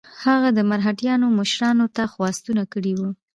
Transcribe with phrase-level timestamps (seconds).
[0.23, 3.09] هغه د مرهټیانو مشرانو ته خواستونه کړي وه.